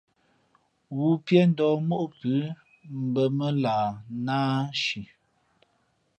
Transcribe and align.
Wúpíéndα̌h 0.97 1.77
móʼ 1.89 2.05
pʉ̌ 2.19 2.35
mbᾱ 3.07 3.23
mά 3.37 3.47
lah 3.63 3.89
nāānshi. 4.25 5.01